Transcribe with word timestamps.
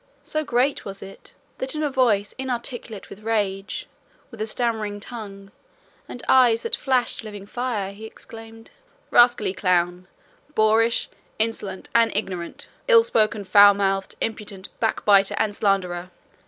So 0.23 0.43
great 0.43 0.83
was 0.83 1.03
it, 1.03 1.35
that 1.59 1.75
in 1.75 1.83
a 1.83 1.89
voice 1.91 2.33
inarticulate 2.39 3.11
with 3.11 3.19
rage, 3.19 3.85
with 4.31 4.41
a 4.41 4.47
stammering 4.47 4.99
tongue, 4.99 5.51
and 6.09 6.23
eyes 6.27 6.63
that 6.63 6.75
flashed 6.75 7.23
living 7.23 7.45
fire, 7.45 7.91
he 7.93 8.07
exclaimed, 8.07 8.71
"Rascally 9.11 9.53
clown, 9.53 10.07
boorish, 10.55 11.07
insolent, 11.37 11.87
and 11.93 12.11
ignorant, 12.17 12.67
ill 12.87 13.03
spoken, 13.03 13.43
foul 13.43 13.75
mouthed, 13.75 14.15
impudent 14.21 14.69
backbiter 14.79 15.35
and 15.37 15.55
slanderer! 15.55 16.09